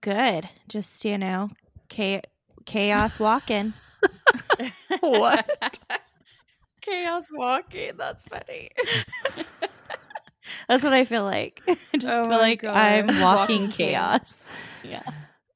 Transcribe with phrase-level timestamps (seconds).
[0.00, 0.48] Good.
[0.68, 1.50] Just, you know,
[1.88, 2.22] cha-
[2.66, 3.72] chaos walking.
[5.00, 5.78] What?
[6.80, 7.92] Chaos walking.
[7.96, 8.70] That's funny.
[10.68, 11.62] That's what I feel like.
[11.68, 12.76] I just Oh feel like God.
[12.76, 14.20] I'm Walking walking chaos.
[14.20, 14.48] chaos.
[14.82, 15.02] Yeah.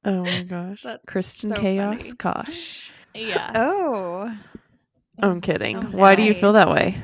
[0.04, 0.82] Oh my gosh.
[0.84, 1.98] That's Kristen so Chaos.
[1.98, 2.12] funny.
[2.12, 2.92] Gosh.
[3.14, 3.50] Yeah.
[3.54, 4.30] Oh.
[5.20, 5.76] I'm kidding.
[5.76, 6.96] Oh, Why do you feel that way?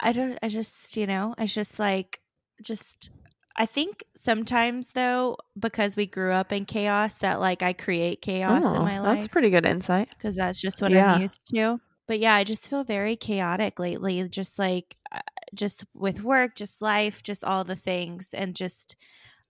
[0.00, 2.20] I don't, I just, you know, I just like,
[2.62, 3.10] just,
[3.56, 8.64] I think sometimes though, because we grew up in chaos, that like I create chaos
[8.64, 9.18] in my life.
[9.18, 10.08] that's pretty good insight.
[10.10, 11.14] because that's just what Yeah.
[11.14, 11.80] I'm used to.
[12.06, 15.20] But yeah, I just feel very chaotic lately, just like, uh,
[15.54, 18.34] just with work, just life, just all the things.
[18.34, 18.96] And just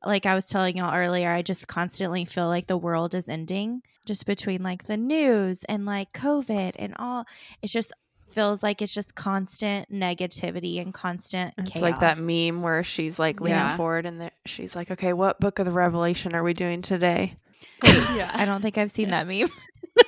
[0.04, 3.82] like I was telling y'all earlier, I just constantly feel like the world is ending
[4.06, 7.26] just between like the news and like COVID and all.
[7.62, 7.92] It's just
[8.32, 11.82] feels like it's just constant negativity and constant It's chaos.
[11.82, 13.76] like that meme where she's like leaning Yeah.
[13.76, 17.36] forward and the, she's like, okay, what book of the Revelation are we doing today?
[17.84, 18.30] yeah.
[18.34, 19.48] I don't think I've seen that meme.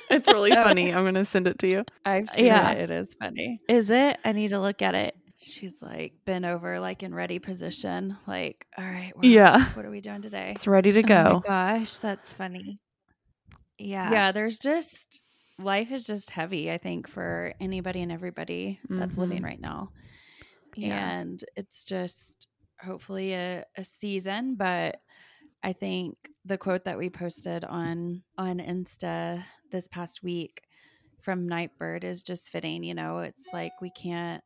[0.09, 0.93] It's really funny.
[0.93, 1.83] I'm going to send it to you.
[2.05, 2.71] I've seen Yeah.
[2.71, 2.83] it.
[2.83, 3.59] It is funny.
[3.67, 4.17] Is it?
[4.23, 5.15] I need to look at it.
[5.39, 8.17] She's like been over, like in ready position.
[8.27, 9.71] Like, all right, well, Yeah.
[9.73, 10.53] What are we doing today?
[10.55, 11.33] It's ready to Oh go.
[11.47, 12.79] my gosh, that's funny.
[13.77, 14.11] Yeah.
[14.11, 15.21] Yeah, there's just
[15.59, 16.71] life is just heavy.
[16.71, 19.45] I think for anybody and everybody that's living Mhm.
[19.45, 19.91] right now.
[20.75, 21.19] Yeah.
[21.19, 22.47] and it's just
[22.83, 24.99] hopefully a, a season but
[25.61, 30.63] i think the quote that we posted on on insta this past week
[31.21, 34.43] from Nightbirde is just fitting you know it's like we can't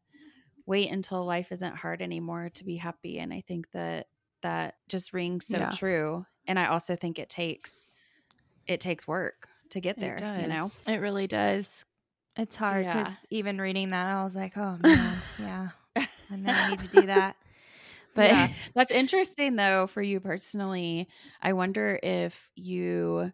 [0.66, 4.08] wait until life isn't hard anymore to be happy and i think that
[4.42, 5.70] that just rings so Yeah.
[5.70, 7.86] true and i also think it takes
[8.68, 10.72] it takes work to get there you know.
[10.88, 11.86] It really does.
[12.38, 13.00] It's hard Yeah.
[13.04, 17.02] because even reading that, I was like, oh man, yeah, I know I need to
[17.02, 17.36] do that.
[18.16, 18.48] But Yeah.
[18.76, 21.08] That's interesting though for you personally.
[21.42, 23.32] I wonder if you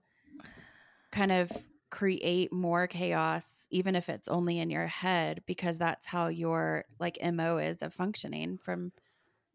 [1.12, 1.52] kind of
[1.92, 7.18] create more chaos even if it's only in your head because that's how your like
[7.22, 8.92] MO is of functioning from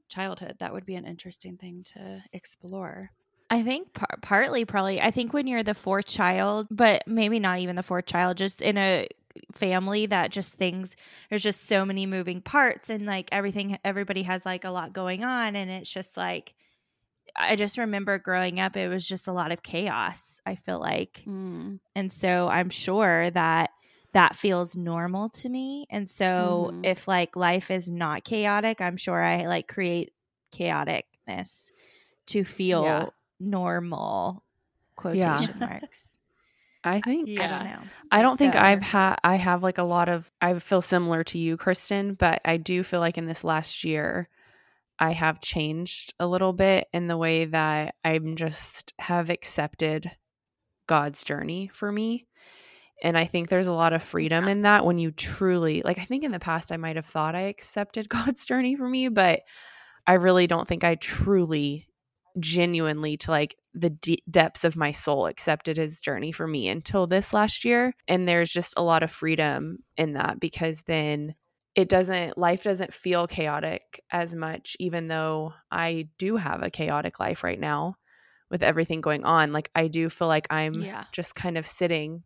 [0.09, 0.57] childhood.
[0.61, 3.11] That would be an interesting thing to explore.
[3.51, 7.59] I think par- partly, probably, I think when you're the fourth child, but maybe not
[7.61, 9.09] even the fourth child, just in a
[9.55, 10.97] family that just things,
[11.31, 15.25] there's just so many moving parts and like everything, everybody has like a lot going
[15.25, 15.57] on.
[15.57, 16.55] And it's just like,
[17.37, 21.27] I just remember growing up, it was just a lot of chaos, I feel like.
[21.27, 21.79] Mm.
[21.95, 23.71] And so I'm sure that
[24.15, 25.87] that feels normal to me.
[25.91, 26.83] And so Mhm.
[26.83, 30.13] if like life is not chaotic, I'm sure I like create
[30.53, 31.71] chaoticness
[32.29, 33.11] to feel Yeah.
[33.41, 34.45] Normal
[34.97, 36.19] quotation marks.
[36.85, 37.81] I think I don't know.
[38.11, 41.39] I don't think I've had I have like a lot of I feel similar to
[41.39, 44.29] you, Kristen, but I do feel like in this last year
[44.99, 50.11] I have changed a little bit in the way that I'm just have accepted
[50.87, 52.27] God's journey for me.
[53.03, 56.05] And I think there's a lot of freedom in that when you truly like I
[56.05, 59.41] think in the past I might have thought I accepted God's journey for me, but
[60.07, 61.87] I really don't think I truly
[62.39, 67.07] genuinely to like the d- depths of my soul accepted his journey for me until
[67.07, 71.35] this last year and there's just a lot of freedom in that because then
[71.75, 77.21] it doesn't life doesn't feel chaotic as much even though I do have a chaotic
[77.21, 77.97] life right now
[78.51, 81.05] with everything going on like I do feel like I'm Yeah.
[81.13, 82.23] just kind of sitting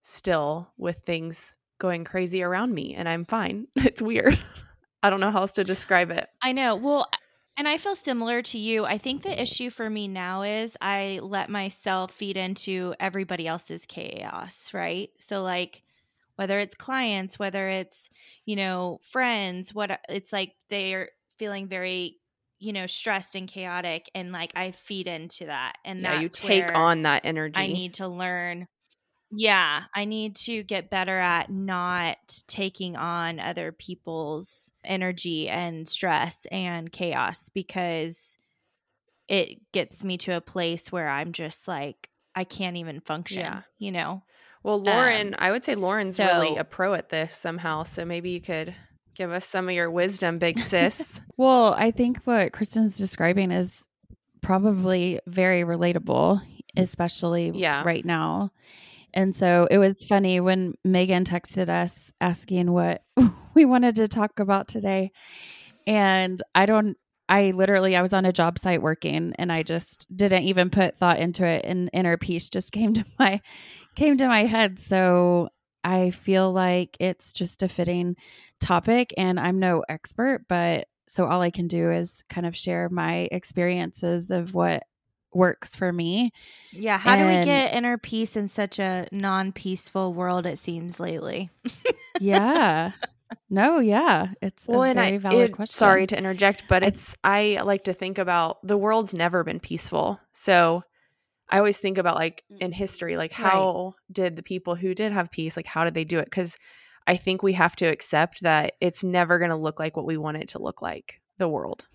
[0.00, 4.38] still with things going crazy around me and I'm fine it's weird
[5.02, 6.74] I don't know how else to describe it I know.
[6.76, 7.08] Well,
[7.58, 8.84] and I feel similar to you.
[8.84, 13.84] I think the issue for me now is I let myself feed into everybody else's
[13.84, 15.10] chaos, right?
[15.18, 15.82] So like
[16.36, 18.08] whether it's clients, whether it's,
[18.44, 22.20] you know, friends, what it's like they're feeling very,
[22.60, 25.78] you know, stressed and chaotic and like I feed into that.
[25.84, 28.68] And yeah you take on that energy I need to learn.
[29.30, 32.16] Yeah, I need to get better at not
[32.46, 38.38] taking on other people's energy and stress and chaos because
[39.28, 43.62] it gets me to a place where I'm just like I can't even function, Yeah.
[43.78, 44.22] you know.
[44.62, 47.82] Well, Lauren, Um, I would say Lauren's really a pro at this somehow.
[47.82, 48.74] So maybe you could
[49.14, 51.20] give us some of your wisdom, big sis.
[51.36, 53.72] Well, I think what Kristen's describing is
[54.40, 56.40] probably very relatable
[56.76, 57.82] especially Yeah.
[57.84, 58.50] right now.
[59.18, 63.02] And so it was funny when Megan texted us asking what
[63.54, 65.10] we wanted to talk about today.
[65.88, 66.96] And I don't
[67.28, 70.96] I literally I was on a job site working and I just didn't even put
[70.98, 73.40] thought into it and inner peace just came to my
[73.96, 74.78] came to my head.
[74.78, 75.48] So
[75.82, 78.14] I feel like it's just a fitting
[78.60, 82.88] topic and I'm no expert, but so all I can do is kind of share
[82.88, 84.84] my experiences of what
[85.32, 86.32] works for me.
[86.72, 86.98] Yeah.
[86.98, 91.50] How do we get inner peace in such a non peaceful world, it seems lately?
[92.20, 92.92] Yeah.
[93.50, 94.28] no, yeah.
[94.42, 95.76] It's Well, a and very I valid it- question.
[95.76, 100.18] sorry to interject, but it's I like to think about the world's never been peaceful.
[100.32, 100.82] So
[101.50, 103.50] I always think about like in history, like Right.
[103.52, 106.24] how did the people who did have peace, like how did they do it?
[106.26, 106.56] Because
[107.06, 110.18] I think we have to accept that it's never going to look like what we
[110.18, 111.20] want it to look like.
[111.38, 111.86] The world,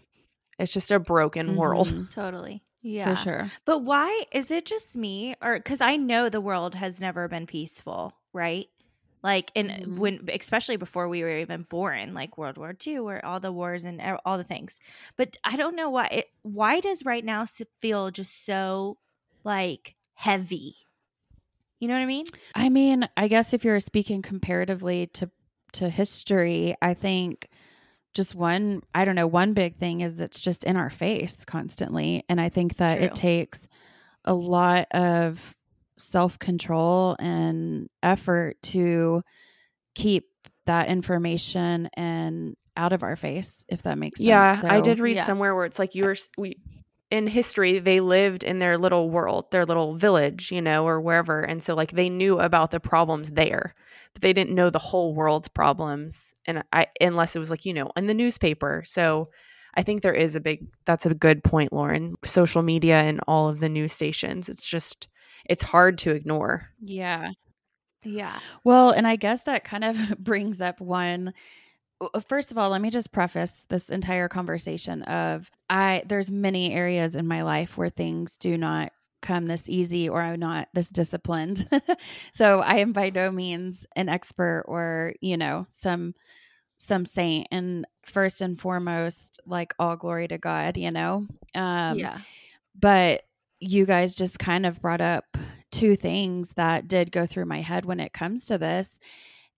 [0.58, 1.88] it's just a broken world.
[1.90, 2.10] Mhm.
[2.10, 2.64] Totally.
[2.84, 3.14] Yeah.
[3.14, 3.52] For sure.
[3.66, 7.48] But why is it just me or cuz I know the world has never been
[7.48, 8.68] peaceful, right?
[9.24, 9.98] Like in Mhm.
[10.00, 13.86] when especially before we were even born, like World War II where all the wars
[13.86, 14.80] and all the things.
[15.16, 17.46] But I don't know why it why does right now
[17.80, 18.98] feel just so
[19.46, 20.76] like heavy?
[21.80, 22.32] You know what I mean?
[22.56, 25.30] I mean, I guess if you're speaking comparatively to
[25.74, 27.50] to history, I think
[28.14, 32.24] just one, I don't know, one big thing is it's just in our face constantly,
[32.30, 33.06] and I think that True.
[33.08, 33.68] it takes
[34.26, 35.56] a lot of
[35.98, 39.22] self-control and effort to
[39.96, 40.26] keep
[40.66, 44.28] that information and out of our face if that makes sense.
[44.28, 45.26] Yeah, I did read Yeah.
[45.26, 46.58] somewhere where it's like you were we
[47.14, 51.42] in history they lived in their little world, their little village, you know, or wherever,
[51.42, 53.76] and so like they knew about the problems there,
[54.14, 57.74] but they didn't know the whole world's problems, and I unless it was like you
[57.74, 58.82] know in the newspaper.
[58.88, 59.30] So
[59.76, 62.16] I think there is a big that's a good point, Lauren.
[62.26, 65.08] Social media and all of the news stations, it's just
[65.46, 66.70] it's hard to ignore.
[66.82, 67.30] Yeah.
[68.04, 68.40] Yeah.
[68.64, 71.34] Well, and I guess that kind of brings up one w-
[72.28, 77.16] first of all, let me just preface this entire conversation of I there's many areas
[77.16, 78.92] in my life where things do not
[79.22, 81.68] come this easy or I'm not this disciplined.
[82.34, 86.14] so I am by no means an expert or, you know, some
[86.78, 91.26] some saint and first and foremost like all glory to God, you know.
[91.56, 92.20] Um yeah.
[92.80, 93.24] but
[93.60, 95.38] you guys just kind of brought up
[95.72, 99.00] two things that did go through my head when it comes to this.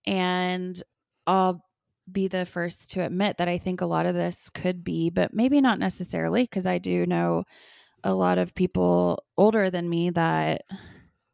[0.06, 0.80] And
[1.26, 1.65] I'll
[2.10, 5.34] be the first to admit that I think a lot of this could be, but
[5.34, 7.44] maybe not necessarily, because I do know
[8.04, 10.62] a lot of people older than me that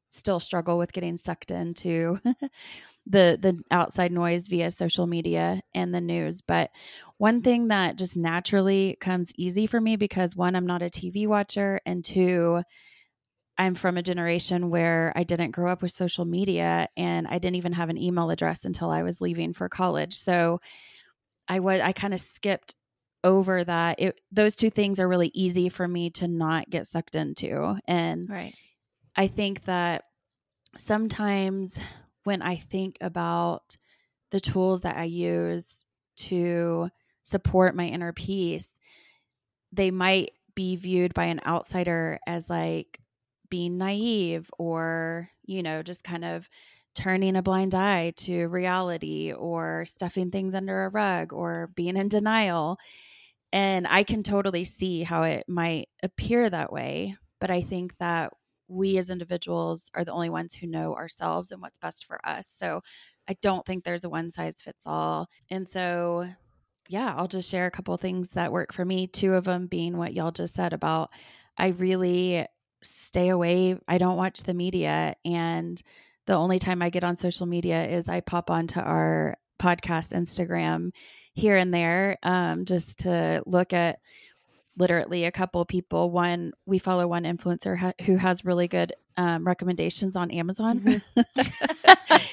[0.08, 2.20] still struggle with getting sucked into
[3.06, 6.40] the the outside noise via social media and the news.
[6.40, 6.70] But
[7.18, 11.26] one thing that just naturally comes easy for me because one I'm not a TV
[11.26, 12.62] watcher and two
[13.58, 17.56] I'm from a generation where I didn't grow up with social media and I didn't
[17.56, 20.16] even have an email address until I was leaving for college.
[20.19, 20.60] So
[21.49, 22.75] I was I kind of skipped
[23.25, 24.00] over that.
[24.00, 27.78] It those two things are really easy for me to not get sucked into.
[27.87, 28.54] And Right.
[29.16, 30.04] I think that
[30.76, 31.78] sometimes
[32.25, 33.76] when I think about
[34.31, 35.84] the tools that I use
[36.19, 36.90] to
[37.22, 38.81] support my inner peace,
[39.72, 43.00] they might be viewed by an outsider as like
[43.52, 46.49] being naive or, you know, just kind of
[46.94, 52.09] turning a blind eye to reality or stuffing things under a rug or being in
[52.09, 52.78] denial.
[53.52, 57.14] And I can totally see how it might appear that way.
[57.42, 58.32] But I think that
[58.68, 62.47] we as individuals are the only ones who know ourselves and what's best for us.
[62.56, 62.80] So
[63.28, 65.28] I don't think there's a one size fits all.
[65.50, 66.26] And so,
[66.88, 69.09] yeah, I'll just share a couple things that work for me.
[69.09, 71.11] Two of them being what y'all just said about
[71.59, 72.47] I really
[72.82, 73.76] stay away.
[73.88, 75.14] I don't watch the media.
[75.24, 75.80] And
[76.26, 80.90] the only time I get on social media is I pop onto our podcast Instagram
[81.34, 83.98] here and there um, just to look at
[84.78, 86.10] literally a couple people.
[86.10, 91.02] One, we follow one influencer ha- who has really good um, recommendations on Amazon.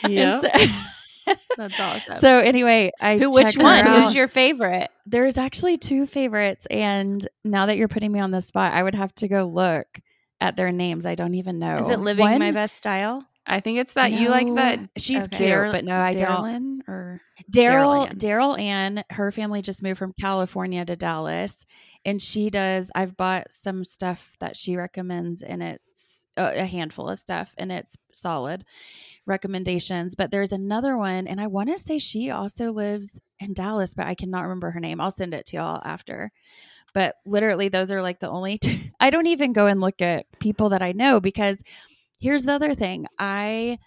[0.04, 0.42] And Yeah.
[0.42, 0.50] so,
[1.58, 2.18] That's awesome.
[2.22, 3.86] so anyway, I Who which one?
[3.86, 4.04] out.
[4.04, 4.90] Who's your favorite?
[5.06, 8.96] There's actually two favorites, and now that you're putting me on the spot, I would
[8.96, 9.88] have to go look
[10.42, 11.06] at their names.
[11.06, 11.78] I don't even know.
[11.78, 13.26] Is it living One- my best style?
[13.46, 14.80] I think it's that you like that.
[14.96, 15.38] She's Okay.
[15.38, 16.84] cute, Dar- but no, I don't.
[16.88, 17.20] Or
[17.52, 19.04] Daryl Daryl Ann.
[19.10, 21.56] Her family just moved from California to Dallas,
[22.06, 22.92] and she does.
[22.94, 27.72] I've bought some stuff that she recommends, and it's a, a handful of stuff, and
[27.72, 28.66] it's solid
[29.26, 30.16] recommendations.
[30.16, 34.06] But there's another one, and I want to say she also lives in Dallas, but
[34.06, 35.02] I cannot remember her name.
[35.02, 36.32] I'll send it to y'all after.
[36.94, 38.60] But literally, those are like the only.
[39.00, 41.62] I don't even go and look at people that I know because
[42.20, 43.80] here's the other thing I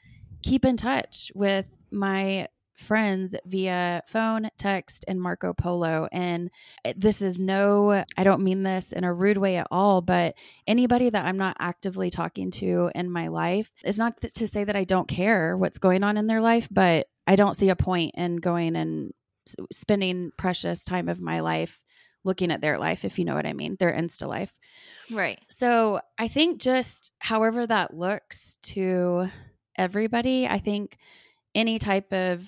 [0.43, 2.49] keep in touch with my
[2.83, 6.09] friends via phone, text, and Marco Polo.
[6.13, 6.51] And
[6.85, 10.35] eh, this is no, I don't mean this in a rude way at all, but
[10.67, 14.77] anybody that I'm not actively talking to in my life, it's not to say that
[14.77, 18.15] I don't care what's going on in their life, but I don't see a point
[18.17, 19.13] in going and
[19.73, 21.79] spending precious time of my life
[22.25, 24.55] looking at their life, if you know what I mean, their Insta life.
[25.11, 25.41] Right.
[25.49, 29.29] So I think just however that looks to
[29.76, 30.97] everybody, I think
[31.55, 32.47] any type of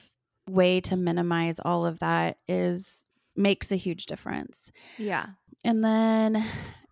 [0.48, 3.04] way to minimize all of that is
[3.36, 4.70] makes a huge difference.
[4.98, 5.26] Yeah.
[5.64, 6.44] And then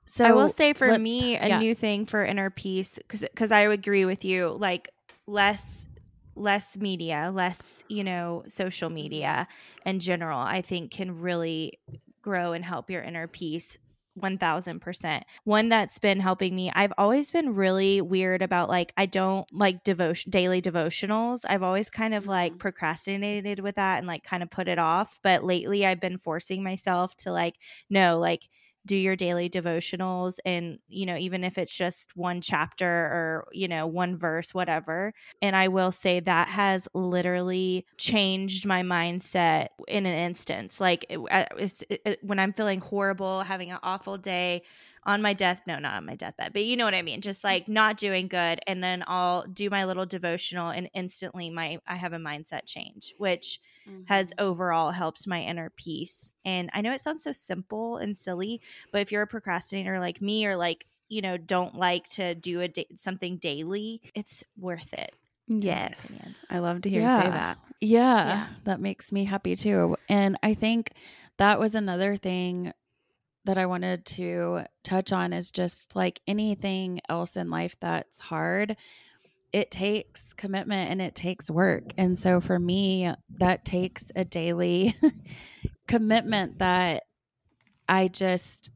[0.07, 1.59] so I will say for me a yeah.
[1.59, 4.89] new thing for inner peace cuz cuz I agree with you like
[5.27, 5.87] less
[6.35, 9.47] less media, less, you know, social media
[9.87, 11.79] in general I think can really
[12.23, 13.79] grow and help your inner peace
[14.15, 15.25] 1000%.
[15.45, 19.83] One that's been helping me, I've always been really weird about like I don't like
[19.85, 21.41] devotion daily devotionals.
[21.49, 22.59] I've always kind of like Mhm.
[22.59, 26.63] procrastinated with that and like kind of put it off, but lately I've been forcing
[26.63, 27.57] myself to like
[27.91, 28.49] no, like
[28.87, 33.69] do your daily devotionals and you know even if it's just one chapter or you
[33.69, 35.13] know one verse whatever.
[35.41, 40.81] And i will say that has literally changed my mindset in an instance.
[40.81, 41.45] Like it, uh,
[41.89, 44.63] it, when i'm feeling horrible having an awful day
[45.05, 47.43] on my death no not on my deathbed but you know what i mean just
[47.43, 51.97] like not doing good and then i'll do my little devotional and instantly my i
[51.97, 53.59] have a mindset change which
[54.07, 54.45] has Mm-hmm.
[54.45, 56.31] overall helped my inner peace.
[56.45, 58.61] And I know it sounds so simple and silly,
[58.93, 62.61] but if you're a procrastinator like me or like, you know, don't like to do
[62.61, 65.17] a da- something daily, it's worth it.
[65.49, 65.97] Yes.
[66.49, 67.59] I love to hear you say that.
[67.81, 68.47] Yeah, Yeah.
[68.65, 69.97] that makes me happy too.
[70.09, 70.93] And I think
[71.39, 72.73] that was another thing
[73.45, 78.77] that I wanted to touch on is just like anything else in life that's hard,
[79.53, 81.93] it takes commitment and it takes work.
[81.99, 84.97] And so for me, that takes a daily
[85.87, 87.05] commitment that
[87.89, 88.71] I just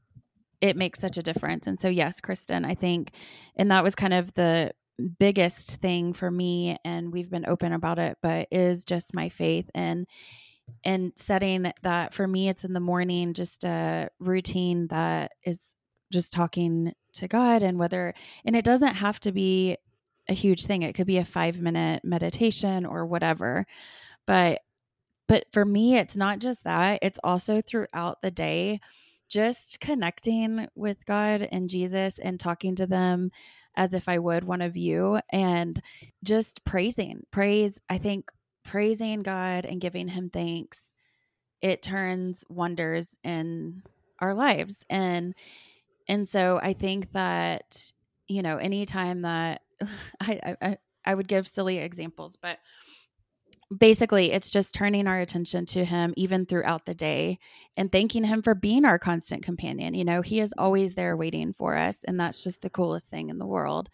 [0.62, 1.66] it makes such a difference.
[1.66, 3.12] And so yes, Kristen, I think
[3.56, 4.72] and that was kind of the
[5.18, 9.70] biggest thing for me and we've been open about it, but is just my faith
[9.74, 10.06] and
[10.84, 15.74] and setting that for me it's in the morning just a routine that is
[16.12, 19.76] just talking to God and whether and it doesn't have to be
[20.28, 20.82] a huge thing.
[20.82, 23.66] It could be a 5 minute meditation or whatever.
[24.26, 24.60] But
[25.28, 28.80] but for me it's not just that, it's also throughout the day
[29.28, 33.30] just connecting with God and Jesus and talking to them
[33.76, 35.82] as if I would one of you and
[36.22, 37.24] just praising.
[37.30, 38.30] Praise, I think
[38.66, 40.92] praising God and giving him thanks,
[41.62, 43.82] it turns wonders in
[44.20, 44.76] our lives.
[44.90, 45.34] And
[46.08, 47.92] and so I think that,
[48.28, 49.62] you know, anytime that
[50.20, 52.58] I I, I would give silly examples, but
[53.76, 57.38] basically it's just turning our attention to him even throughout the day
[57.76, 61.52] and thanking him for being our constant companion you know he is always there waiting
[61.52, 63.88] for us and that's just the coolest thing in the world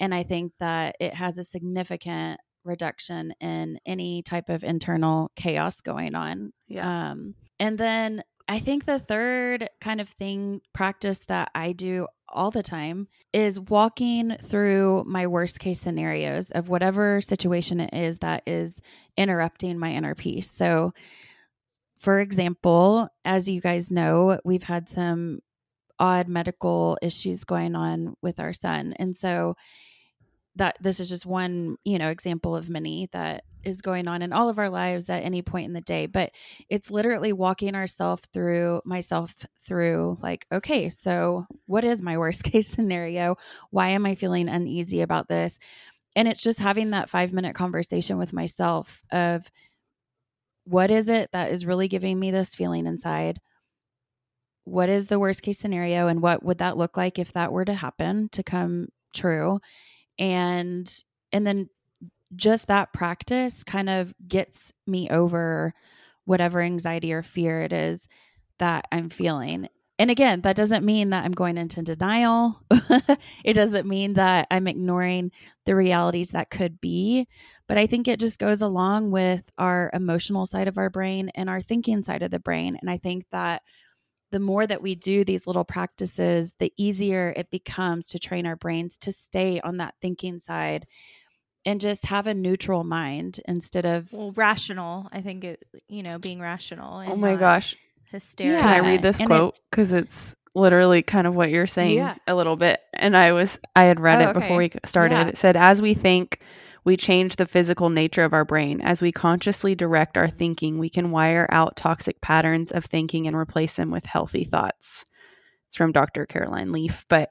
[0.00, 5.80] and i think that it has a significant reduction in any type of internal chaos
[5.80, 7.10] going on Yeah.
[7.12, 12.50] um, and then I think the third kind of thing, practice that I do all
[12.50, 18.42] the time is walking through my worst case scenarios of whatever situation it is that
[18.46, 18.76] is
[19.16, 20.50] interrupting my inner peace.
[20.50, 20.92] So,
[21.98, 25.40] for example, as you guys know, we've had some
[25.98, 28.92] odd medical issues going on with our son.
[28.98, 29.54] And so,
[30.56, 34.32] that this is just one, you know, example of many that is going on in
[34.32, 36.06] all of our lives at any point in the day.
[36.06, 36.30] But
[36.68, 39.34] it's literally walking ourselves through myself
[39.66, 43.36] through like okay so what is my worst case scenario?
[43.70, 45.58] Why am i feeling uneasy about this?
[46.16, 49.50] And it's just having that 5 minute conversation with myself of
[50.64, 53.38] what is it that is really giving me this feeling inside?
[54.64, 57.66] What is the worst case scenario and what would that look like if that were
[57.66, 59.60] to happen to come true
[60.18, 61.02] and
[61.32, 61.68] and then
[62.36, 65.74] just that practice kind of gets me over
[66.24, 68.08] whatever anxiety or fear it is
[68.58, 69.68] that I'm feeling.
[69.98, 72.60] And again, that doesn't mean that I'm going into denial.
[73.44, 75.30] it doesn't mean that I'm ignoring
[75.66, 77.28] the realities that could be.
[77.68, 81.48] But I think it just goes along with our emotional side of our brain and
[81.48, 82.76] our thinking side of the brain.
[82.80, 83.62] And I think that
[84.34, 88.56] the more that we do these little practices, the easier it becomes to train our
[88.56, 90.88] brains to stay on that thinking side
[91.64, 96.18] and just have a neutral mind instead of Well, rational, I think it, you know,
[96.18, 96.96] being rational.
[96.96, 97.76] Oh and Oh my gosh.
[98.10, 98.60] hysterical.
[98.60, 99.56] Can I read this and quote?
[99.70, 102.16] Because it's literally kind of what you're saying Yeah.
[102.26, 102.80] a little bit.
[102.92, 105.14] And I was, I had read Oh, it before we started.
[105.14, 105.28] Yeah.
[105.28, 106.40] It said, as we think,
[106.84, 108.80] we change the physical nature of our brain.
[108.80, 113.36] As we consciously direct our thinking, we can wire out toxic patterns of thinking and
[113.36, 115.04] replace them with healthy thoughts.
[115.68, 116.26] It's from Dr.
[116.26, 117.30] Caroline Leaf, but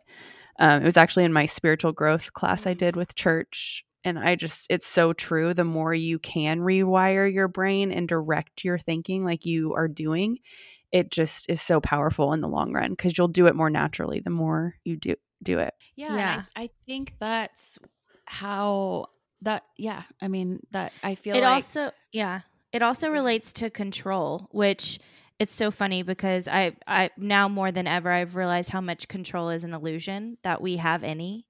[0.59, 3.85] um, it was actually in my spiritual growth class I did with church.
[4.03, 5.53] And I just, it's so true.
[5.53, 10.39] The more you can rewire your brain and direct your thinking like you are doing,
[10.91, 14.19] it just is so powerful in the long run because you'll do it more naturally
[14.19, 15.73] the more you do do it.
[15.95, 16.43] Yeah, Yeah.
[16.55, 17.79] I, I think that's
[18.25, 19.07] how
[19.43, 19.63] that.
[19.77, 20.93] Yeah, I mean that.
[21.03, 24.99] I feel it like also yeah it also relates to control which
[25.39, 29.49] it's so funny because i i now more than ever i've realized how much control
[29.49, 31.45] is an illusion that we have any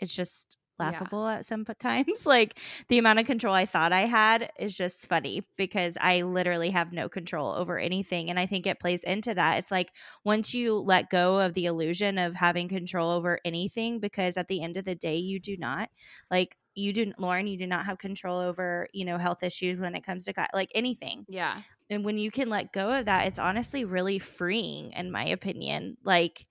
[0.00, 0.86] it's just Yeah.
[0.86, 2.58] laughable at some times like
[2.88, 6.92] the amount of control i thought i had is just funny because i literally have
[6.92, 9.92] no control over anything and i think it plays into that it's like
[10.24, 14.62] once you let go of the illusion of having control over anything because at the
[14.62, 15.88] end of the day you do not
[16.30, 19.94] like you do lauren you do not have control over you know health issues when
[19.94, 21.24] it comes to God, like anything.
[21.28, 21.60] Yeah,
[21.90, 25.96] and when you can let go of that it's honestly really freeing in my opinion.
[26.04, 26.46] Like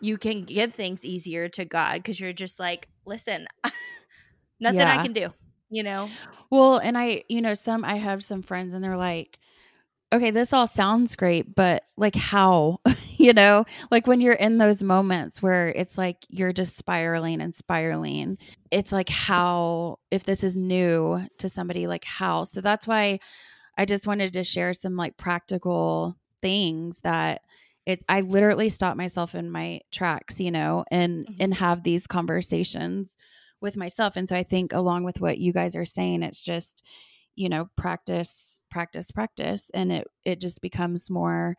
[0.00, 3.46] you can give things easier to god because you're just like listen
[4.60, 5.32] nothing i can do
[5.70, 6.08] you know?
[6.50, 9.38] Well, and I, you know, some I have some friends and they're like,
[10.12, 12.80] okay, this all sounds great, but like how?
[13.18, 17.54] you know, like when you're in those moments where it's like you're just spiraling and
[17.54, 18.38] spiraling,
[18.70, 22.44] it's like how, if this is new to somebody, like how?
[22.44, 23.18] So that's why
[23.78, 27.42] I just wanted to share some like practical things that
[27.86, 31.36] it I literally stop myself in my tracks, you know, and Mhm.
[31.40, 33.16] and have these conversations
[33.60, 34.16] with myself.
[34.16, 36.82] And so I think along with what you guys are saying, it's just,
[37.36, 39.70] you know, practice, practice, practice.
[39.74, 41.56] And it it just becomes more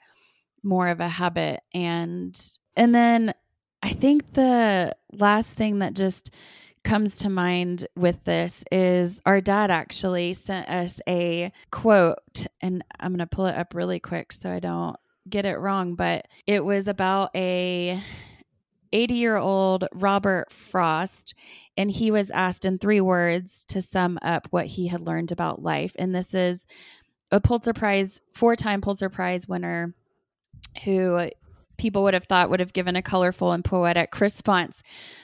[0.63, 1.61] more of a habit.
[1.73, 2.39] And
[2.75, 3.33] and then
[3.81, 6.31] I think the last thing that just
[6.83, 13.11] comes to mind with this is our dad actually sent us a quote and I'm
[13.11, 14.95] going to pull it up really quick so I don't
[15.29, 18.01] get it wrong but it was about a
[18.93, 21.33] 80 year old Robert Frost
[21.75, 25.61] and he was asked in three words to sum up what he had learned about
[25.61, 26.67] life and this is
[27.31, 29.93] a Pulitzer Prize four time Pulitzer Prize winner
[30.83, 31.29] who
[31.77, 34.81] people would have thought would have given a colorful and poetic response.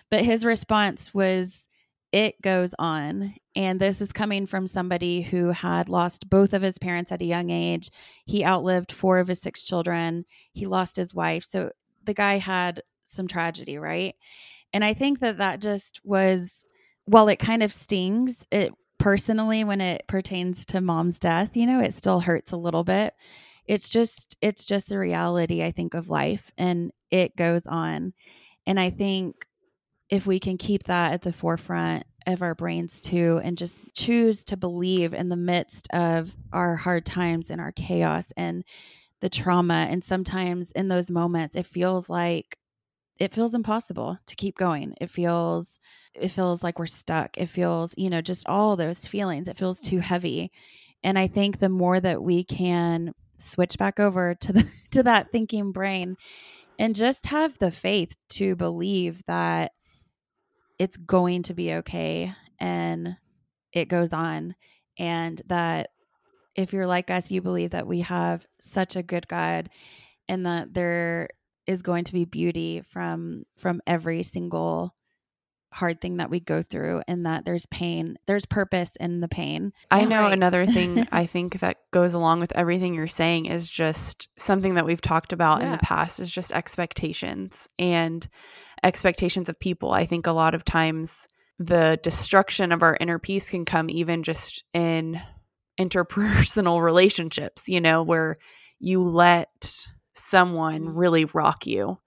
[0.10, 1.68] But his response was
[2.12, 3.34] it goes on.
[3.56, 7.26] And this is coming from somebody who had lost both of his parents at a
[7.26, 7.89] young age.
[8.26, 10.26] He outlived four of his six children.
[10.52, 11.44] He lost his wife.
[11.44, 11.72] So
[12.04, 14.16] the guy had some tragedy right?
[14.74, 16.66] And i think that that just was
[17.06, 21.80] while it kind of stings it personally when it pertains to mom's death you know
[21.80, 23.13] it still hurts a little bit
[23.67, 28.13] it's just it's just the reality i think of life and it goes on
[28.65, 29.45] and i think
[30.10, 34.43] if we can keep that at the forefront of our brains too and just choose
[34.45, 38.63] to believe in the midst of our hard times and our chaos and
[39.19, 42.58] the trauma and sometimes in those moments it feels like
[43.19, 44.95] it feels impossible to keep going.
[44.99, 45.80] It feels
[46.13, 47.38] it feels like we're stuck.
[47.38, 50.52] It feels you know just all those feelings it feels too heavy
[51.04, 55.32] and i think the more that we can switch back over to the to that
[55.32, 56.15] thinking brain
[56.80, 59.72] and just have the faith to believe that
[60.80, 63.15] it's going to be okay and
[63.72, 64.56] it goes on
[64.98, 65.89] and that
[66.56, 69.69] if you're like us you believe that we have such a good god
[70.28, 71.30] and that there
[71.67, 74.93] is going to be beauty from from every single
[75.74, 79.74] hard thing that we go through and that there's pain there's purpose in the pain
[79.92, 80.34] I know Right.
[80.34, 84.86] another thing I think that goes along with everything you're saying is just something that
[84.86, 88.28] we've talked about in the past is just expectations and
[88.84, 89.92] expectations of people.
[89.92, 91.28] I think a lot of times
[91.60, 95.22] the destruction of our inner peace can come even just in
[95.80, 98.38] interpersonal relationships, you know, where
[98.80, 100.92] you let someone Mm.
[100.96, 101.98] really rock you,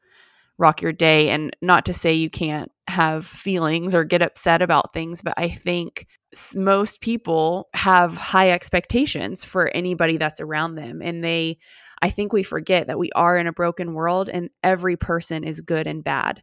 [0.59, 1.31] rock your day.
[1.31, 5.49] And not to say you can't have feelings or get upset about things, but I
[5.49, 6.07] think
[6.55, 11.03] most people have high expectations for anybody that's around them.
[11.03, 11.59] And they,
[12.03, 15.61] I think we forget that we are in a broken world and every person is
[15.61, 16.43] good and bad.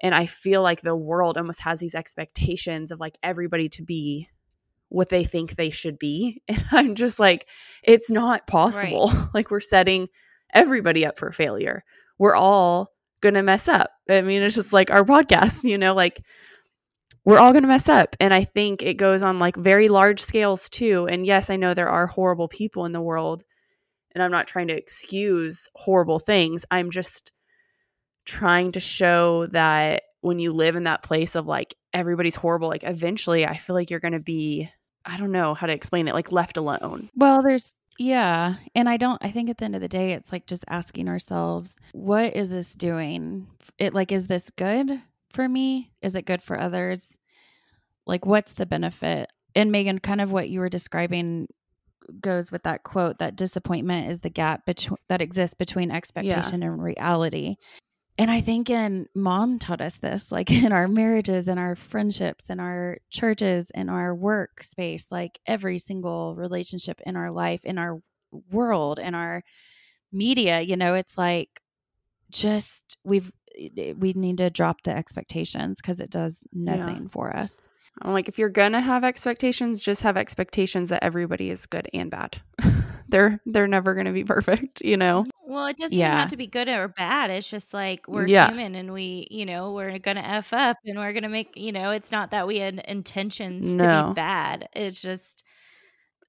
[0.00, 4.28] And I feel like the world almost has these expectations of like everybody to be
[4.88, 6.42] what they think they should be.
[6.48, 7.46] And I'm just like,
[7.82, 9.12] it's not possible.
[9.34, 10.08] Like, we're setting
[10.52, 11.84] everybody up for failure.
[12.18, 12.93] We're all
[13.24, 13.90] going to mess up.
[14.08, 16.20] I mean, it's just like our podcast, you know, like
[17.24, 18.14] we're all going to mess up.
[18.20, 21.08] And I think it goes on like very large scales too.
[21.10, 23.42] And yes, I know there are horrible people in the world.
[24.14, 26.64] and I'm not trying to excuse horrible things.
[26.70, 27.32] I'm just
[28.26, 32.84] trying to show that when you live in that place of like everybody's horrible, like
[32.84, 34.68] eventually I feel like you're going to be
[35.06, 37.10] I don't know how to explain it, like left alone.
[37.14, 38.56] Well, there's yeah.
[38.74, 41.08] And I don't I think at the end of the day it's like just asking
[41.08, 43.46] ourselves, what is this doing?
[43.78, 45.92] It like is this good for me?
[46.02, 47.16] Is it good for others?
[48.06, 49.30] Like what's the benefit?
[49.54, 51.46] And Megan, kind of what you were describing
[52.20, 56.68] goes with that quote that disappointment is the gap between that exists between expectation yeah.
[56.68, 57.56] and reality.
[58.16, 62.46] And I think in mom taught us this, like in our marriages and our friendships
[62.48, 68.00] and our churches and our workspace, like every single relationship in our life, in our
[68.50, 69.42] world, in our
[70.12, 71.60] media, you know, it's like
[72.30, 77.08] just we've eh, eh, we need to drop the expectations because it does nothing yeah.
[77.10, 77.58] for us.
[78.02, 82.10] I'm like, if you're gonna have expectations, just have expectations that everybody is good and
[82.10, 82.40] bad.
[83.08, 85.26] they're they're never gonna be perfect, you know.
[85.46, 86.20] Well, it doesn't yeah.
[86.20, 87.30] have to be good or bad.
[87.30, 88.48] It's just like we're yeah.
[88.48, 91.90] human and we, you know, we're gonna f up and we're gonna make, you know,
[91.90, 93.84] it's not that we had intentions no.
[93.84, 94.68] to be bad.
[94.74, 95.44] It's just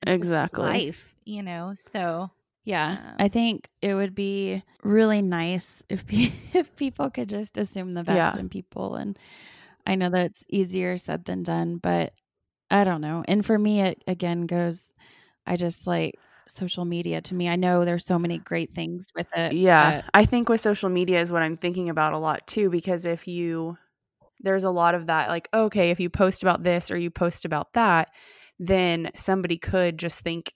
[0.01, 1.73] it's exactly just life, you know.
[1.75, 2.30] So
[2.65, 7.58] yeah, um, I think it would be really nice if pe- if people could just
[7.58, 8.39] assume the best yeah.
[8.39, 9.17] in people and
[9.88, 12.13] I know that's easier said than done, but
[12.71, 13.23] I don't know.
[13.28, 14.91] And for me, it again goes,
[15.45, 16.15] I just like
[16.47, 17.49] social media to me.
[17.49, 19.53] I know there's so many great things with it.
[19.53, 20.03] Yeah.
[20.13, 23.27] I think with social media is what I'm thinking about a lot too, because if
[23.27, 23.77] you,
[24.41, 27.45] there's a lot of that, like, okay, if you post about this or you post
[27.45, 28.10] about that,
[28.60, 30.53] then somebody could just think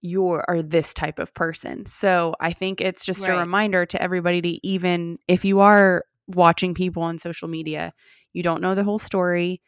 [0.00, 1.86] you are this type of person.
[1.86, 3.36] So I think it's just right.
[3.36, 7.92] a reminder to everybody to even, if you are watching people on social media,
[8.32, 9.60] you don't know the whole story.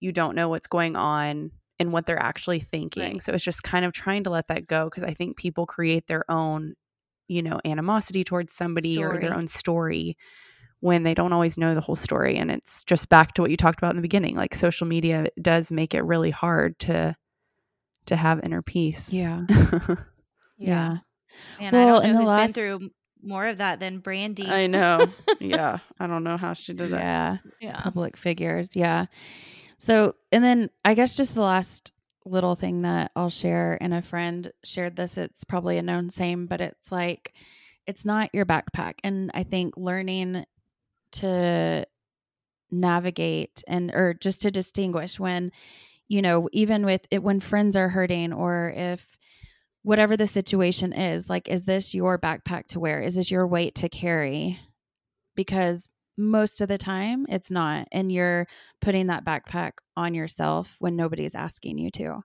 [0.00, 1.50] You don't know what's going on
[1.82, 3.14] and what they're actually thinking.
[3.14, 3.22] Right.
[3.22, 6.06] So it's just kind of trying to let that go because I think people create
[6.06, 6.74] their own,
[7.26, 9.18] you know, animosity towards somebody story.
[9.18, 10.16] or their own story
[10.80, 12.36] when they don't always know the whole story.
[12.36, 14.36] And it's just back to what you talked about in the beginning.
[14.36, 17.16] Like social media does make it really hard to
[18.06, 19.12] to have inner peace.
[19.12, 19.42] Yeah.
[20.56, 20.96] yeah.
[21.58, 22.46] And well, I don't know who's last...
[22.46, 22.90] been through
[23.22, 24.48] more of that than Brandy.
[24.48, 25.04] I know.
[25.40, 25.78] yeah.
[25.98, 27.00] I don't know how she did that.
[27.00, 27.36] Yeah.
[27.60, 27.80] Yeah.
[27.80, 28.76] Public figures.
[28.76, 29.06] Yeah.
[29.82, 31.90] So, and then I guess just the last
[32.24, 35.18] little thing that I'll share, and a friend shared this.
[35.18, 37.32] It's probably a known same, but it's like,
[37.84, 38.94] it's not your backpack.
[39.02, 40.44] And I think learning
[41.14, 41.84] to
[42.70, 45.50] navigate and, or just to distinguish when,
[46.06, 49.04] you know, even with it, when friends are hurting or if,
[49.82, 53.74] whatever the situation is like is this your backpack to wear is this your weight
[53.74, 54.60] to carry
[55.34, 58.46] because most of the time it's not and you're
[58.80, 62.20] putting that backpack on yourself when nobody's asking you to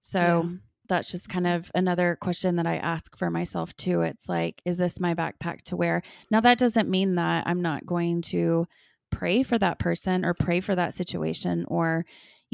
[0.00, 0.56] so yeah.
[0.88, 4.76] that's just kind of another question that i ask for myself too it's like is
[4.76, 8.66] this my backpack to wear now that doesn't mean that i'm not going to
[9.10, 12.04] pray for that person or pray for that situation or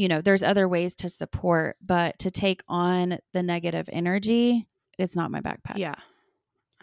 [0.00, 4.66] you know, there's other ways to support, but to take on the negative energy,
[4.98, 5.76] it's not my backpack.
[5.76, 5.96] Yeah.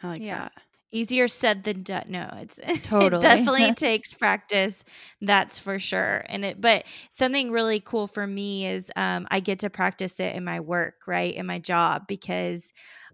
[0.03, 0.37] I like yeah.
[0.37, 0.51] that.
[0.91, 2.05] Easier said than done.
[2.07, 4.83] No, it's totally it definitely takes practice.
[5.21, 6.23] That's for sure.
[6.27, 10.35] And it, but something really cool for me is um, I get to practice it
[10.35, 12.71] in my work, right, in my job, because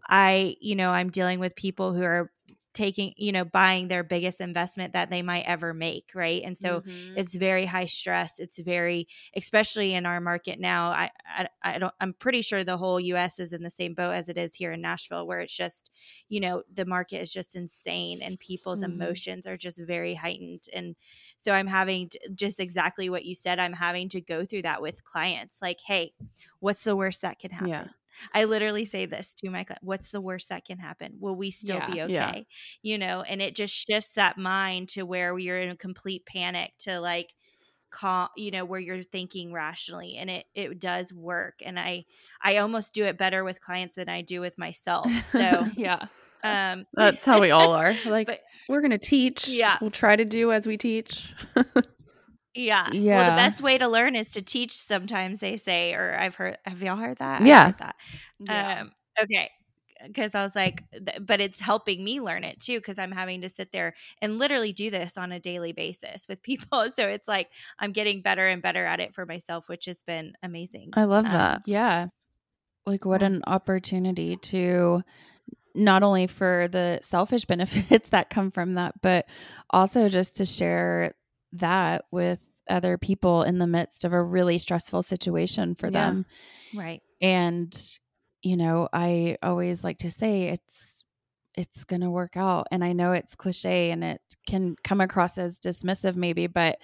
[0.08, 2.30] I, you know, I'm dealing with people who are
[2.74, 6.82] taking you know buying their biggest investment that they might ever make right and so
[6.82, 7.18] mm-hmm.
[7.18, 11.94] it's very high stress it's very especially in our market now I, I i don't
[12.00, 14.72] i'm pretty sure the whole us is in the same boat as it is here
[14.72, 15.92] in nashville where it's just
[16.30, 19.02] you know the market is just insane and people's mm-hmm.
[19.02, 20.96] emotions are just very heightened and
[21.38, 24.82] so i'm having to, just exactly what you said i'm having to go through that
[24.82, 26.12] with clients like hey
[26.60, 27.88] what's the worst that can happen yeah
[28.34, 31.17] I literally say this to my client, what's the worst that can happen?
[31.19, 32.13] Will we still yeah, be okay?
[32.13, 32.41] Yeah.
[32.82, 36.71] You know, and it just shifts that mind to where you're in a complete panic
[36.80, 37.34] to like
[37.89, 42.06] call, you know, where you're thinking rationally and it it does work and I
[42.41, 45.12] I almost do it better with clients than I do with myself.
[45.23, 46.08] So, yeah.
[46.43, 47.93] Um that's how we all are.
[48.06, 49.47] Like but, we're going to teach.
[49.47, 49.78] Yeah.
[49.82, 51.34] We'll try to do as we teach.
[52.56, 52.89] Yeah.
[52.92, 53.18] Yeah.
[53.18, 54.74] Well, the best way to learn is to teach.
[54.74, 56.58] Sometimes they say, or I've heard.
[56.66, 57.46] Have y'all heard that?
[57.46, 57.66] Yeah.
[57.66, 57.96] Heard that.
[58.39, 58.82] Yeah.
[58.82, 59.50] Um, okay.
[60.06, 60.84] Because I was like,
[61.22, 62.78] but it's helping me learn it too.
[62.78, 66.42] Because I'm having to sit there and literally do this on a daily basis with
[66.44, 66.86] people.
[66.96, 70.34] So it's like I'm getting better and better at it for myself, which has been
[70.44, 70.92] amazing.
[70.94, 71.62] I love um, that.
[71.66, 72.08] Yeah.
[72.86, 75.04] Like what an opportunity to
[75.74, 79.26] not only for the selfish benefits that come from that, but
[79.70, 81.16] also just to share
[81.54, 82.39] that with
[82.70, 85.92] other people in the midst of a really stressful situation for yeah.
[85.92, 86.26] them.
[86.76, 87.02] Right.
[87.22, 87.74] And
[88.42, 91.06] you know, I always like to say it's
[91.56, 95.38] it's going to work out and I know it's cliche and it can come across
[95.38, 96.80] as dismissive maybe, but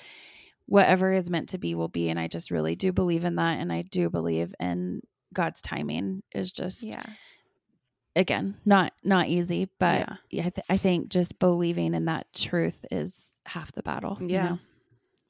[0.68, 3.60] whatever is meant to be will be and I just really do believe in that
[3.60, 5.02] and I do believe in
[5.34, 7.04] God's timing is just Yeah.
[8.16, 10.16] again not not easy but Yeah.
[10.30, 14.28] yeah, I, th- I think just believing in that truth is half the battle you
[14.30, 14.50] Yeah.
[14.50, 14.60] know?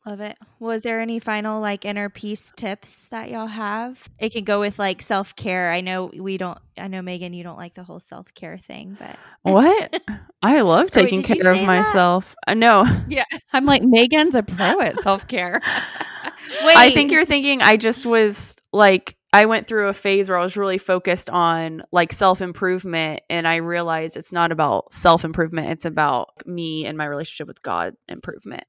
[0.05, 0.37] Love it.
[0.59, 4.07] Was there any final like inner peace tips that y'all have?
[4.17, 5.71] It can go with like self care.
[5.71, 6.57] I know we don't.
[6.77, 10.01] I know Megan, you don't like the whole self care thing, but What?
[10.41, 11.67] I love taking did you care of that?
[11.67, 12.35] myself.
[12.47, 12.85] Uh, no.
[13.09, 15.61] Yeah, I'm like megan's a pro at self-care
[16.75, 20.41] I think you're thinking I just was like I went through a phase where I
[20.43, 25.69] was really focused on like self improvement and I realized it's not about self improvement,
[25.71, 28.63] it's about me and my relationship with God improvement.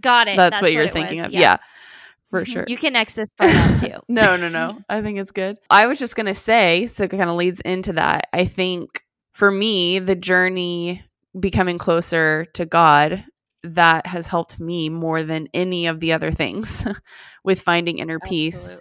[0.00, 0.36] got it.
[0.36, 1.28] That's, what you're it thinking was.
[1.28, 1.34] of.
[1.34, 1.56] Yeah.
[2.30, 2.46] for Mhm.
[2.52, 2.64] sure.
[2.66, 4.00] You can X this part out too.
[4.08, 4.80] no, no, no.
[4.88, 5.56] I think it's good.
[5.70, 8.28] I was just going to say, so it kind of leads into that.
[8.32, 9.02] I think
[9.34, 11.04] for me, the journey
[11.38, 13.24] becoming closer to God,
[13.62, 16.84] that has helped me more than any of the other things
[17.44, 18.80] with finding inner peace.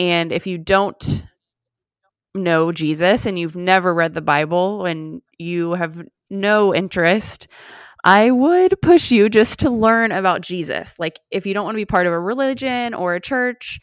[0.00, 1.24] And if you don't
[2.34, 7.48] know Jesus and you've never read the Bible and you have no interest,
[8.02, 10.98] I would push you just to learn about Jesus.
[10.98, 13.78] Like, if you don't want to be part of a religion or a church,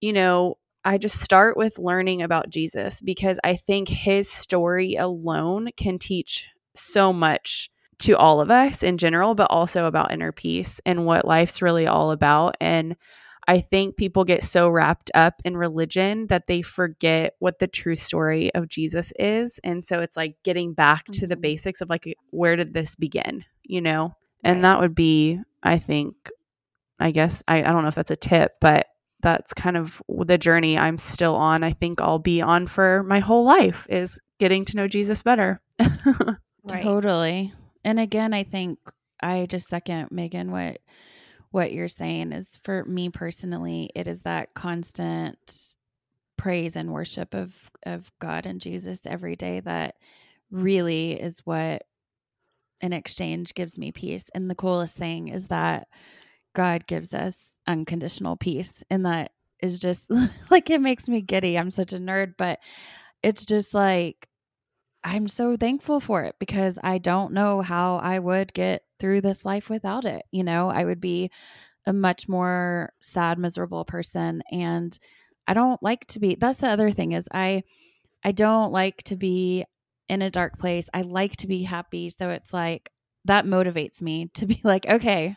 [0.00, 5.68] you know, I just start with learning about Jesus because I think his story alone
[5.76, 10.80] can teach so much to all of us in general, but also about inner peace
[10.84, 12.56] and what life's really all about.
[12.60, 12.96] And
[13.46, 17.94] I think people get so wrapped up in religion that they forget what the true
[17.96, 19.60] story of Jesus is.
[19.62, 21.40] And so it's like getting back to the Mhm.
[21.42, 24.14] basics of like, where did this begin, you know?
[24.42, 24.62] And Right.
[24.62, 26.14] that would be, I think,
[26.98, 28.86] I guess, I, I don't know if that's a tip, but
[29.20, 31.62] that's kind of the journey I'm still on.
[31.64, 35.60] I think I'll be on for my whole life is getting to know Jesus better.
[36.66, 36.82] Right.
[36.82, 37.52] Totally.
[37.84, 38.78] And again, I think
[39.22, 40.78] I just second Megan what
[41.54, 45.76] what you're saying is for me personally, it is that constant
[46.36, 47.54] praise and worship of
[47.86, 49.94] of God and Jesus every day that
[50.50, 51.84] really is what
[52.80, 54.24] in exchange gives me peace.
[54.34, 55.86] And the coolest thing is that
[56.56, 57.36] God gives us
[57.68, 58.82] unconditional peace.
[58.90, 59.30] And that
[59.62, 60.10] is just
[60.50, 61.56] like it makes me giddy.
[61.56, 62.58] I'm such a nerd, but
[63.22, 64.28] it's just like
[65.04, 69.44] I'm so thankful for it because I don't know how I would get through this
[69.44, 70.22] life without it.
[70.30, 71.30] You know, I would be
[71.86, 74.42] a much more sad, miserable person.
[74.50, 74.96] And
[75.46, 77.64] I don't like to be that's the other thing is I
[78.24, 79.64] I don't like to be
[80.08, 80.88] in a dark place.
[80.94, 82.10] I like to be happy.
[82.10, 82.90] So it's like
[83.26, 85.36] that motivates me to be like, okay,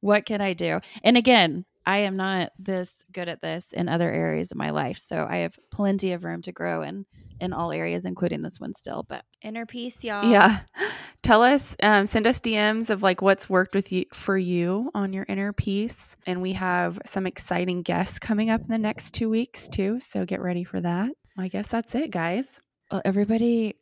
[0.00, 0.80] what can I do?
[1.02, 5.02] And again, I am not this good at this in other areas of my life.
[5.04, 7.06] So I have plenty of room to grow in
[7.40, 9.04] in all areas, including this one still.
[9.08, 10.30] But Inner peace, y'all.
[10.30, 10.60] Yeah.
[11.22, 15.12] Tell us, um, send us DMs of like what's worked with you for you on
[15.12, 16.16] your inner peace.
[16.26, 19.98] And we have some exciting guests coming up in the next two weeks too.
[20.00, 21.10] So get ready for that.
[21.36, 22.60] I guess that's it, guys.
[22.90, 23.74] well, everybody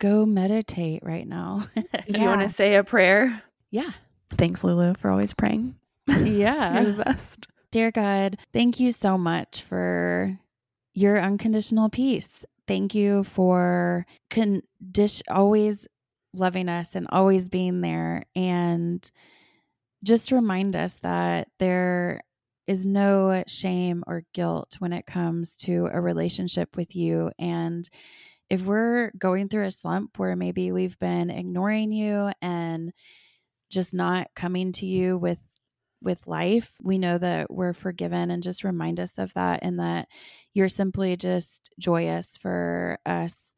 [0.00, 1.68] go meditate right now.
[1.76, 3.42] Do you want to say a prayer?
[3.70, 3.90] yeah.
[4.30, 5.76] Thanks, Lulu, for always praying.
[6.08, 6.84] You're Yeah.
[6.84, 7.46] the best.
[7.70, 10.38] Dear God, thank you so much for
[10.94, 12.44] your unconditional peace.
[12.66, 14.06] Thank you for
[15.28, 15.86] always
[16.34, 19.10] loving us and always being there and
[20.04, 22.22] just remind us that there
[22.66, 27.30] is no shame or guilt when it comes to a relationship with you.
[27.38, 27.88] And
[28.48, 32.92] if we're going through a slump where maybe we've been ignoring you and
[33.70, 35.40] just not coming to you with
[36.02, 40.08] with life we know that we're forgiven and just remind us of that and that
[40.54, 43.54] you're simply just joyous for us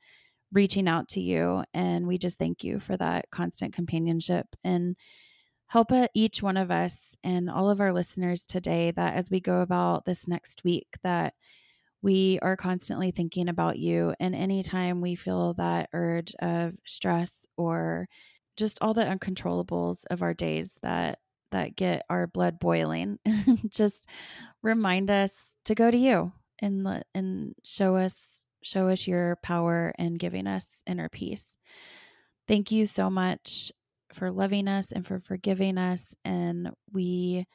[0.53, 4.97] reaching out to you and we just thank you for that constant companionship and
[5.67, 9.61] help each one of us and all of our listeners today that as we go
[9.61, 11.35] about this next week that
[12.03, 18.07] we are constantly thinking about you and anytime we feel that urge of stress or
[18.57, 21.19] just all the uncontrollables of our days that
[21.55, 23.19] that get our blood boiling
[23.69, 24.07] just
[24.63, 25.33] remind us
[25.65, 30.47] to go to you and let and show us show us your power and giving
[30.47, 31.57] us inner peace
[32.47, 33.73] thank you so much
[34.13, 37.47] for loving us and for forgiving us and we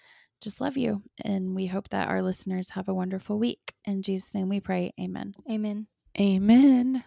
[0.42, 4.34] just love you and we hope that our listeners have a wonderful week in jesus
[4.34, 5.88] name we pray amen Amen.
[6.20, 7.04] Amen.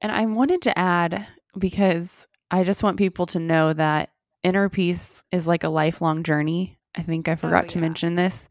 [0.00, 1.26] And I wanted to add
[1.58, 4.10] because I just want people to know that
[4.44, 6.78] inner peace is like a lifelong journey.
[6.94, 7.82] I think I forgot oh, to yeah.
[7.82, 8.48] mention this.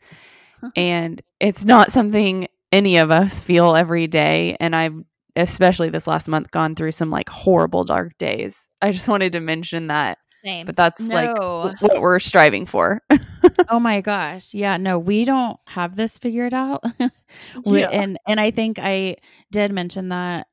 [0.76, 4.58] and it's not something any of us feel every day.
[4.60, 4.96] And I've
[5.36, 8.70] especially this last month, gone through some like horrible dark days.
[8.82, 10.18] I just wanted to mention that.
[10.46, 10.66] Same.
[10.66, 11.16] But that's No.
[11.16, 13.02] like what we're striving for.
[13.70, 14.54] oh my gosh.
[14.54, 16.84] Yeah, no, we don't have this figured out.
[17.66, 17.90] We- Yeah.
[17.90, 19.18] And and I think I
[19.52, 20.48] did mention that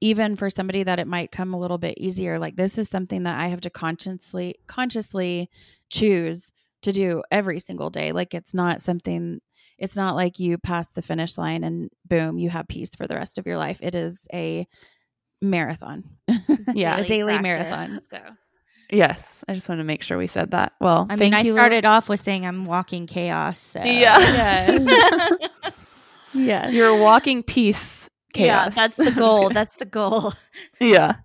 [0.00, 3.24] even for somebody that it might come a little bit easier, like this is something
[3.24, 5.50] that I have to consciously consciously
[5.90, 8.12] choose to do every single day.
[8.12, 9.40] Like it's not something
[9.78, 13.14] it's not like you pass the finish line and boom, you have peace for the
[13.14, 13.78] rest of your life.
[13.80, 14.66] It is a
[15.40, 16.04] marathon.
[16.74, 16.98] Yeah.
[16.98, 17.42] a daily practice.
[17.64, 18.00] marathon.
[18.10, 18.18] So
[18.90, 20.74] yes, I just want to make sure we said that.
[20.80, 21.50] Well, I mean, I you.
[21.50, 23.58] started off with saying I'm walking chaos.
[23.58, 23.82] So.
[23.82, 24.78] Yeah.
[26.34, 26.68] yeah.
[26.68, 28.74] You're a walking peace Yeah, chaos.
[28.74, 29.50] that's the goal.
[29.50, 30.32] That's the goal.
[30.80, 31.16] yeah.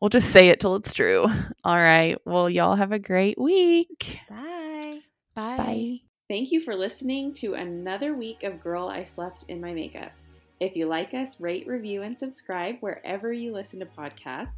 [0.00, 1.26] We'll just say it till it's true.
[1.64, 2.18] All right.
[2.24, 4.18] Well, y'all have a great week.
[4.28, 5.00] Bye.
[5.34, 6.00] Bye.
[6.28, 10.12] Thank you for listening to another week of Girl I Slept in My Makeup.
[10.60, 14.48] If you like us, rate, review, and subscribe wherever you listen to podcasts.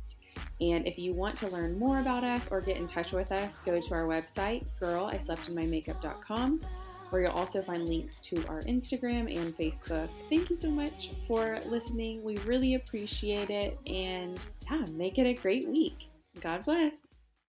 [0.60, 3.50] And if you want to learn more about us or get in touch with us,
[3.64, 6.60] go to our website, girlisleptinmymakeup.com,
[7.10, 10.08] where you'll also find links to our Instagram and Facebook.
[10.28, 12.24] Thank you so much for listening.
[12.24, 13.78] We really appreciate it.
[13.86, 14.38] And
[14.70, 16.08] yeah, make it a great week.
[16.40, 17.05] God bless.